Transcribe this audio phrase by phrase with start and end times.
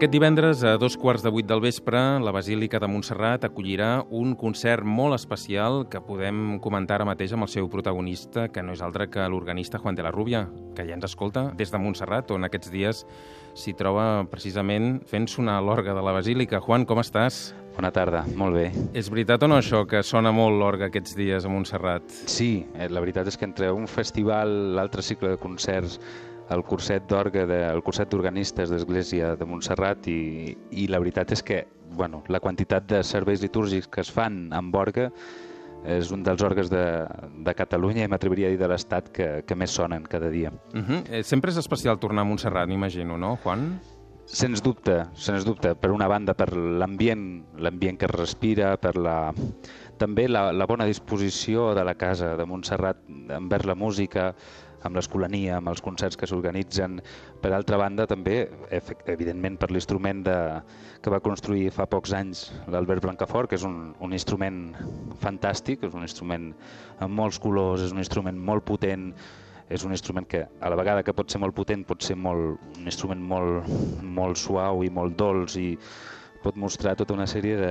[0.00, 4.30] Aquest divendres, a dos quarts de vuit del vespre, la Basílica de Montserrat acollirà un
[4.32, 8.80] concert molt especial que podem comentar ara mateix amb el seu protagonista, que no és
[8.80, 12.48] altre que l'organista Juan de la Rubia, que ja ens escolta des de Montserrat, on
[12.48, 13.02] aquests dies
[13.52, 16.62] s'hi troba precisament fent sonar l'orga de la Basílica.
[16.64, 17.50] Juan, com estàs?
[17.76, 18.70] Bona tarda, molt bé.
[18.96, 22.08] És veritat o no això, que sona molt l'orga aquests dies a Montserrat?
[22.24, 26.00] Sí, eh, la veritat és que entre un festival, l'altre cicle de concerts,
[26.50, 31.44] el curset d'orga, de, el curset d'organistes d'Església de Montserrat i, i la veritat és
[31.46, 31.60] que
[31.94, 35.10] bueno, la quantitat de serveis litúrgics que es fan amb orga
[35.80, 36.82] és un dels orgues de,
[37.40, 40.52] de Catalunya i m'atreviria a dir de l'Estat que, que més sonen cada dia.
[40.74, 41.00] Uh -huh.
[41.08, 43.80] eh, sempre és especial tornar a Montserrat, m'imagino, no, Juan?
[44.26, 45.74] Sens dubte, sens dubte.
[45.74, 49.32] Per una banda, per l'ambient l'ambient que es respira, per la,
[49.98, 52.98] també la, la bona disposició de la casa de Montserrat
[53.28, 54.34] envers la música,
[54.86, 57.00] amb l'escolania, amb els concerts que s'organitzen.
[57.42, 58.42] Per altra banda, també,
[59.06, 64.16] evidentment, per l'instrument que va construir fa pocs anys l'Albert Blancafort, que és un, un
[64.16, 64.62] instrument
[65.20, 66.50] fantàstic, és un instrument
[66.98, 69.10] amb molts colors, és un instrument molt potent,
[69.70, 72.58] és un instrument que a la vegada que pot ser molt potent pot ser molt,
[72.74, 73.68] un instrument molt,
[74.02, 75.68] molt suau i molt dolç i
[76.42, 77.70] pot mostrar tota una sèrie de,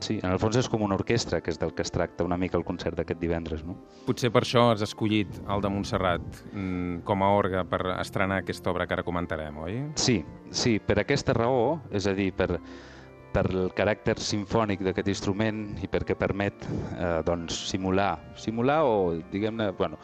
[0.00, 2.38] Sí, en el fons és com una orquestra, que és del que es tracta una
[2.40, 3.64] mica el concert d'aquest divendres.
[3.68, 3.76] No?
[4.06, 8.72] Potser per això has escollit el de Montserrat mm, com a orga per estrenar aquesta
[8.72, 9.76] obra que ara comentarem, oi?
[10.00, 10.20] Sí,
[10.50, 12.48] sí, per aquesta raó, és a dir, per,
[13.34, 19.70] per el caràcter sinfònic d'aquest instrument i perquè permet eh, doncs, simular, simular o, diguem-ne,
[19.78, 20.00] bueno,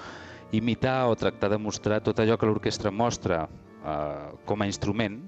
[0.53, 5.23] imitar o tractar de mostrar tot allò que l'orquestra mostra eh, com a instrument,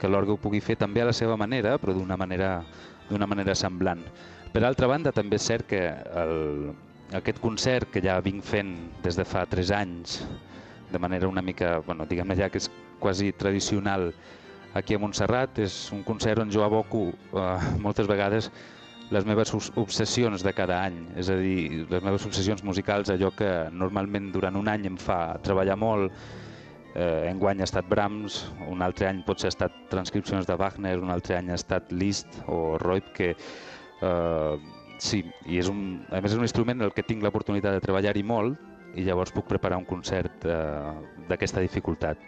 [0.00, 2.58] que l'orgue ho pugui fer també a la seva manera, però d'una manera
[3.10, 4.02] d'una manera semblant.
[4.54, 6.72] Per altra banda, també és cert que el,
[7.18, 8.74] aquest concert que ja vinc fent
[9.04, 10.20] des de fa 3 anys,
[10.92, 12.70] de manera una mica, bueno, diguem-ne ja que és
[13.02, 14.12] quasi tradicional
[14.74, 18.50] aquí a Montserrat, és un concert on jo aboco eh, moltes vegades
[19.12, 23.50] les meves obsessions de cada any, és a dir, les meves obsessions musicals, allò que
[23.70, 26.14] normalment durant un any em fa treballar molt,
[26.94, 31.10] Eh, enguany ha estat Brahms, un altre any potser ha estat transcripcions de Wagner, un
[31.10, 32.78] altre any ha estat Liszt o
[33.14, 34.54] que eh,
[34.98, 38.22] sí, i és un, a més és un instrument el que tinc l'oportunitat de treballar-hi
[38.22, 38.60] molt
[38.94, 40.94] i llavors puc preparar un concert eh,
[41.28, 42.18] d'aquesta dificultat.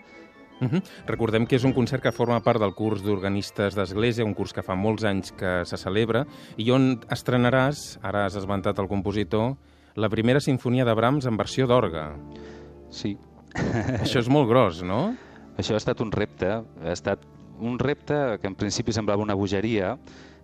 [0.59, 0.83] Uh -huh.
[1.06, 4.62] Recordem que és un concert que forma part del curs d'organistes d'Església, un curs que
[4.62, 9.56] fa molts anys que se celebra, i on estrenaràs, ara has esmentat el compositor,
[9.94, 12.16] la primera sinfonia de Brahms en versió d'orga.
[12.91, 13.19] Sí,
[14.03, 15.17] això és molt gros, no?
[15.56, 17.22] Això ha estat un repte, ha estat
[17.61, 19.94] un repte que en principi semblava una bogeria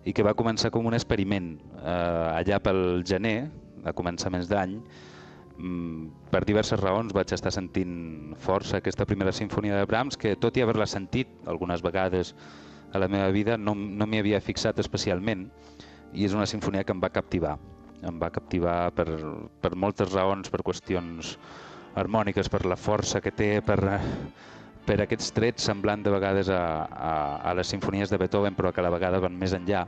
[0.03, 3.37] i que va començar com un experiment eh, allà pel gener,
[3.83, 4.77] a començaments d'any,
[5.57, 10.57] mm, per diverses raons vaig estar sentint força aquesta primera sinfonia de Brahms, que tot
[10.57, 12.33] i haver-la sentit algunes vegades
[12.93, 15.47] a la meva vida no, no m'hi havia fixat especialment
[16.13, 17.57] i és una sinfonia que em va captivar.
[18.03, 19.07] Em va captivar per,
[19.61, 21.37] per moltes raons, per qüestions
[21.95, 23.79] harmòniques, per la força que té, per,
[24.85, 27.13] per aquests trets semblant de vegades a, a,
[27.49, 29.85] a les sinfonies de Beethoven, però que a la vegada van més enllà.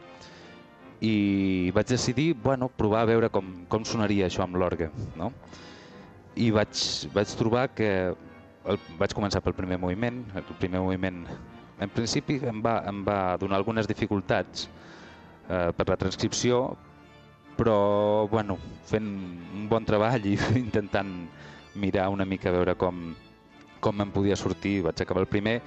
[1.04, 4.90] I vaig decidir bueno, provar a veure com, com sonaria això amb l'orgue.
[5.20, 5.32] No?
[6.36, 6.78] I vaig,
[7.16, 10.24] vaig trobar que el, vaig començar pel primer moviment.
[10.36, 11.24] El primer moviment,
[11.82, 14.68] en principi, em va, em va donar algunes dificultats
[15.50, 16.64] eh, per la transcripció,
[17.56, 18.58] però bueno,
[18.88, 19.08] fent
[19.56, 21.14] un bon treball i intentant
[21.76, 23.14] mirar una mica a veure com,
[23.80, 24.82] com em podia sortir.
[24.86, 25.60] Vaig acabar el primer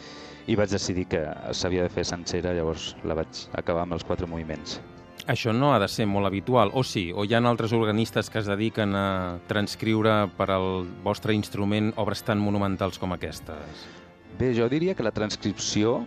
[0.48, 4.26] i vaig decidir que s'havia de fer sencera, llavors la vaig acabar amb els quatre
[4.26, 4.80] moviments.
[5.28, 7.10] Això no ha de ser molt habitual, o sí?
[7.12, 12.24] O hi ha altres organistes que es dediquen a transcriure per al vostre instrument obres
[12.24, 13.84] tan monumentals com aquestes?
[14.38, 15.98] Bé, jo diria que la transcripció,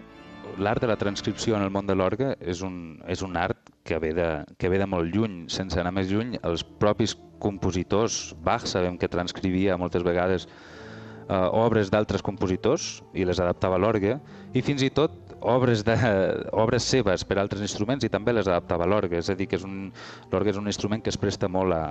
[0.57, 3.97] l'art de la transcripció en el món de l'orgue és, un, és un art que
[3.99, 5.45] ve, de, que ve de molt lluny.
[5.49, 11.89] Sense anar més lluny, els propis compositors, Bach sabem que transcrivia moltes vegades eh, obres
[11.93, 14.17] d'altres compositors i les adaptava a l'orgue,
[14.53, 15.97] i fins i tot obres, de,
[16.63, 19.59] obres seves per altres instruments i també les adaptava a l'orgue, és a dir, que
[19.61, 21.83] l'orgue és un instrument que es presta molt a,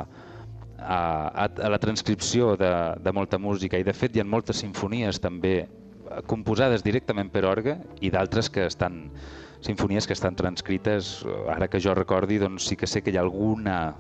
[0.79, 1.01] a,
[1.47, 2.73] a la transcripció de,
[3.03, 5.69] de molta música i de fet hi ha moltes sinfonies també
[6.27, 9.05] composades directament per orgue i d'altres que estan
[9.61, 11.21] sinfonies que estan transcrites,
[11.53, 13.95] ara que jo recordi, doncs sí que sé que hi ha alguna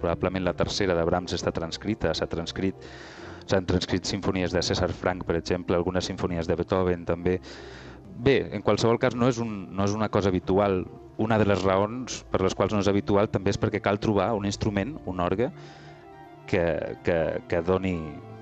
[0.00, 2.88] probablement la tercera de Brahms està transcrita, s'ha transcrit
[3.50, 7.40] s'han transcrit sinfonies de César Frank, per exemple, algunes sinfonies de Beethoven també.
[8.20, 10.84] Bé, en qualsevol cas no és, un, no és una cosa habitual.
[11.20, 14.30] Una de les raons per les quals no és habitual també és perquè cal trobar
[14.38, 15.50] un instrument, un orgue,
[16.48, 16.64] que,
[17.04, 17.18] que,
[17.48, 17.96] que, doni,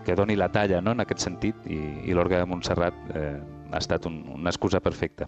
[0.06, 0.94] que doni la talla no?
[0.94, 3.36] en aquest sentit i, i l'orgue de Montserrat eh,
[3.72, 5.26] ha estat un, una excusa perfecta.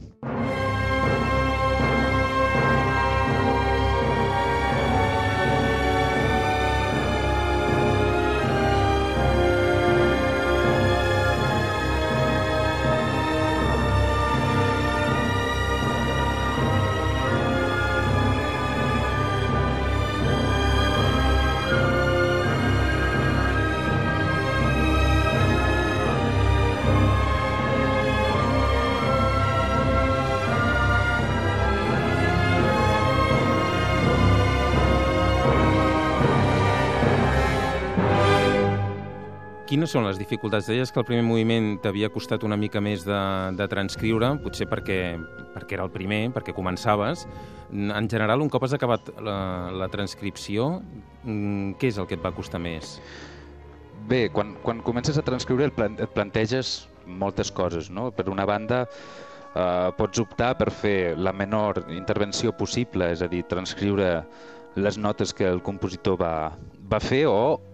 [39.70, 40.67] Quines són les dificultats?
[40.67, 43.19] Deies que el primer moviment t'havia costat una mica més de,
[43.55, 44.96] de transcriure, potser perquè,
[45.55, 47.22] perquè era el primer, perquè començaves.
[47.70, 49.37] En general, un cop has acabat la,
[49.70, 50.81] la transcripció,
[51.22, 52.96] mm, què és el que et va costar més?
[54.11, 57.94] Bé, quan, quan comences a transcriure et planteges moltes coses.
[57.94, 58.11] No?
[58.11, 58.82] Per una banda,
[59.55, 64.17] eh, pots optar per fer la menor intervenció possible, és a dir, transcriure
[64.75, 66.34] les notes que el compositor va,
[66.90, 67.69] va fer o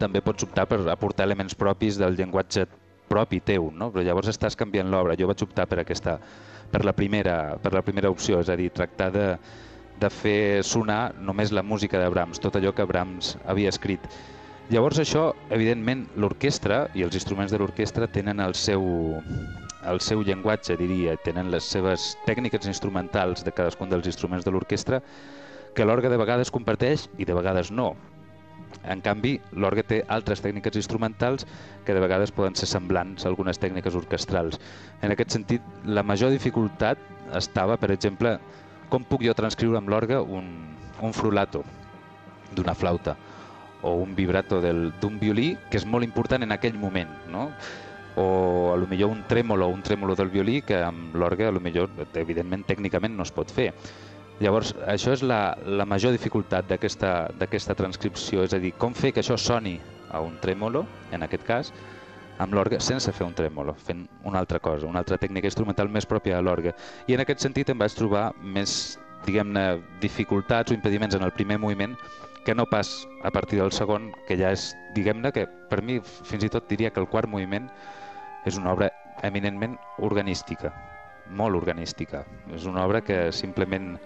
[0.00, 2.66] també pots optar per aportar elements propis del llenguatge
[3.06, 3.90] propi teu, no?
[3.94, 5.16] però llavors estàs canviant l'obra.
[5.18, 6.18] Jo vaig optar per aquesta,
[6.72, 9.26] per la primera, per la primera opció, és a dir, tractar de,
[10.00, 14.10] de fer sonar només la música de Brahms, tot allò que Brahms havia escrit.
[14.66, 18.82] Llavors això, evidentment, l'orquestra i els instruments de l'orquestra tenen el seu,
[19.86, 25.00] el seu llenguatge, diria, tenen les seves tècniques instrumentals de cadascun dels instruments de l'orquestra
[25.76, 27.92] que l'orga de vegades comparteix i de vegades no.
[28.84, 31.46] En canvi, l'orgue té altres tècniques instrumentals
[31.86, 34.60] que de vegades poden ser semblants a algunes tècniques orquestrals.
[35.02, 37.00] En aquest sentit, la major dificultat
[37.34, 38.36] estava, per exemple,
[38.88, 40.52] com puc jo transcriure amb l'orgue un,
[41.02, 41.64] un frulato
[42.54, 43.16] d'una flauta
[43.82, 47.50] o un vibrato d'un violí, que és molt important en aquell moment, no?
[48.16, 51.60] o a lo millor un trèmolo, un trèmolo del violí que amb l'orgue a lo
[51.60, 53.74] millor, evidentment, tècnicament no es pot fer.
[54.36, 59.22] Llavors, això és la, la major dificultat d'aquesta transcripció, és a dir, com fer que
[59.22, 59.78] això soni
[60.12, 60.84] a un trèmolo,
[61.16, 61.70] en aquest cas,
[62.38, 66.04] amb l'orgue sense fer un trèmolo, fent una altra cosa, una altra tècnica instrumental més
[66.04, 66.74] pròpia de l'orgue.
[67.08, 69.64] I en aquest sentit em vaig trobar més, diguem-ne,
[70.04, 71.96] dificultats o impediments en el primer moviment
[72.44, 76.44] que no pas a partir del segon, que ja és, diguem-ne, que per mi fins
[76.44, 77.70] i tot diria que el quart moviment
[78.46, 78.92] és una obra
[79.24, 80.74] eminentment organística,
[81.30, 82.24] molt organística.
[82.54, 83.96] És una obra que simplement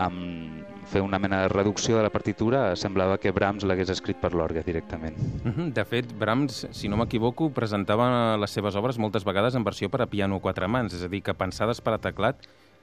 [0.00, 4.32] amb fer una mena de reducció de la partitura semblava que Brahms l'hagués escrit per
[4.34, 5.16] l'orgue directament.
[5.44, 9.90] Mhm, de fet, Brahms, si no m'equivoco, presentava les seves obres moltes vegades en versió
[9.90, 12.36] per a piano quatre mans, és a dir, que pensades per a teclat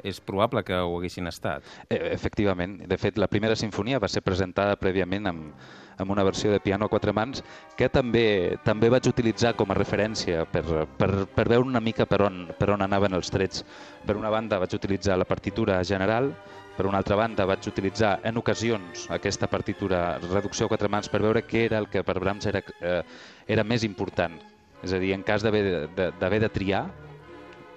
[0.04, 1.66] és probable que ho haguessin estat.
[1.90, 2.80] E, efectivament.
[2.88, 5.54] De fet, la primera sinfonia va ser presentada prèviament amb,
[5.98, 7.44] amb una versió de piano a quatre mans
[7.78, 10.64] que també també vaig utilitzar com a referència per,
[10.98, 13.66] per, per veure una mica per on, per on anaven els trets.
[14.06, 16.32] Per una banda vaig utilitzar la partitura general,
[16.78, 21.24] per una altra banda vaig utilitzar en ocasions aquesta partitura reducció a quatre mans per
[21.24, 23.02] veure què era el que per Brahms era, eh,
[23.48, 24.38] era més important.
[24.86, 25.64] És a dir, en cas d'haver
[25.98, 26.86] de, de, de triar,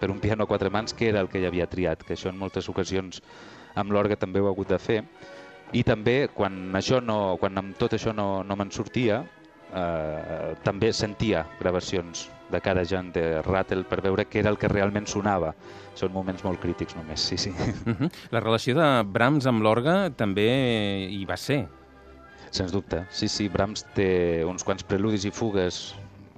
[0.00, 2.32] per un piano a quatre mans, què era el que hi havia triat, que això
[2.32, 3.20] en moltes ocasions
[3.79, 5.02] amb l'orgue també ho he hagut de fer
[5.73, 9.20] i també quan, això no, quan amb tot això no, no me'n sortia
[9.70, 14.69] eh, també sentia gravacions de cara Jan de Rattel per veure què era el que
[14.69, 15.53] realment sonava.
[15.94, 17.53] Són moments molt crítics només, sí, sí.
[17.86, 18.10] Uh -huh.
[18.31, 21.69] La relació de Brahms amb l'orgue també hi va ser.
[22.51, 23.48] Sens dubte, sí, sí.
[23.48, 25.94] Brahms té uns quants preludis i fugues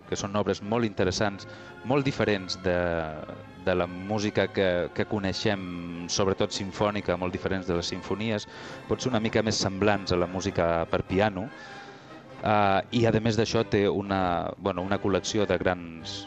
[0.08, 1.48] que són obres molt interessants,
[1.84, 2.76] molt diferents de,
[3.64, 5.62] de la música que, que coneixem,
[6.12, 8.49] sobretot sinfònica, molt diferents de les sinfonies,
[8.88, 11.47] pot ser una mica més semblants a la música per piano,
[12.42, 16.23] uh, i a més d'això té una, bueno, una col·lecció de grans,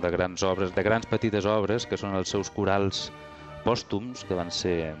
[0.00, 3.08] de grans obres, de grans petites obres, que són els seus corals
[3.64, 4.94] pòstums, que van ser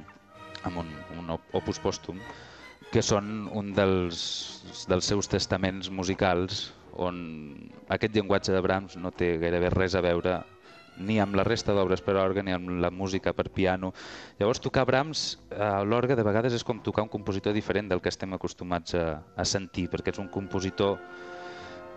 [0.68, 2.20] amb un, un opus pòstum,
[2.90, 4.20] que són un dels,
[4.90, 6.70] dels seus testaments musicals
[7.00, 7.20] on
[7.88, 10.40] aquest llenguatge de Brahms no té gairebé res a veure
[10.98, 13.92] ni amb la resta d'obres per a orgue ni amb la música per piano.
[14.38, 18.12] Llavors, tocar Brahms a l'orgue de vegades és com tocar un compositor diferent del que
[18.12, 20.98] estem acostumats a, a sentir, perquè és un compositor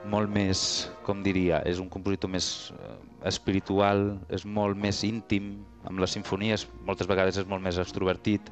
[0.09, 2.95] molt més, com diria, és un compositor més eh,
[3.29, 5.53] espiritual, és molt més íntim,
[5.87, 8.51] amb les sinfonies moltes vegades és molt més extrovertit,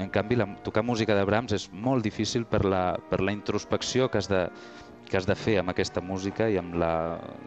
[0.00, 4.08] en canvi, la, tocar música de Brahms és molt difícil per la, per la introspecció
[4.10, 4.46] que has, de,
[5.08, 6.92] que has de fer amb aquesta música i amb la...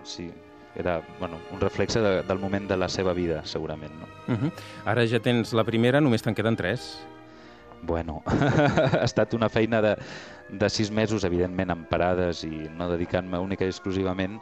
[0.07, 0.29] Sí,
[0.75, 3.93] era bueno, un reflexe de, del moment de la seva vida, segurament.
[3.99, 4.33] No?
[4.33, 4.51] Uh -huh.
[4.85, 7.05] Ara ja tens la primera, només te'n queden tres.
[7.81, 8.23] Bueno,
[8.99, 9.97] ha estat una feina de,
[10.49, 14.39] de sis mesos, evidentment, amb parades i no dedicant-me única i exclusivament,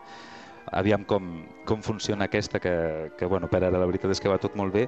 [0.71, 4.37] aviam com, com funciona aquesta, que, que bueno, per ara la veritat és que va
[4.37, 4.87] tot molt bé,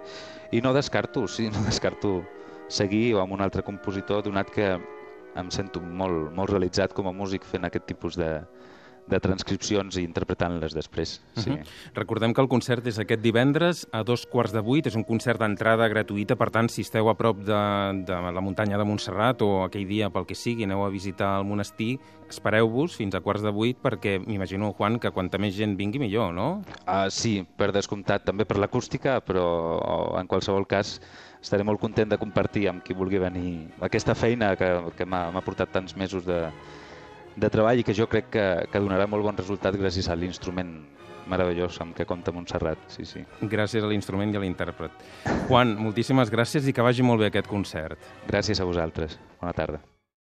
[0.52, 2.24] i no descarto, sí, no descarto
[2.70, 4.78] seguir amb un altre compositor, donat que
[5.36, 8.44] em sento molt, molt realitzat com a músic fent aquest tipus de,
[9.10, 11.20] de transcripcions i interpretant-les després.
[11.36, 11.50] Sí.
[11.50, 11.66] Uh -huh.
[11.94, 15.40] Recordem que el concert és aquest divendres a dos quarts de vuit, és un concert
[15.40, 19.64] d'entrada gratuïta, per tant, si esteu a prop de, de la muntanya de Montserrat o
[19.64, 23.52] aquell dia, pel que sigui, aneu a visitar el monestir, espereu-vos fins a quarts de
[23.52, 26.64] vuit perquè m'imagino, Juan, que quanta més gent vingui millor, no?
[26.88, 31.00] Uh, sí, per descomptat, també per l'acústica, però en qualsevol cas
[31.42, 35.72] estaré molt content de compartir amb qui vulgui venir aquesta feina que, que m'ha portat
[35.72, 36.48] tants mesos de,
[37.36, 40.76] de treball i que jo crec que, que donarà molt bon resultat gràcies a l'instrument
[41.30, 42.82] meravellós amb què compta Montserrat.
[42.92, 43.24] Sí, sí.
[43.42, 45.08] Gràcies a l'instrument i a l'intèrpret.
[45.48, 48.14] Juan, moltíssimes gràcies i que vagi molt bé aquest concert.
[48.28, 49.20] Gràcies a vosaltres.
[49.40, 49.84] Bona tarda.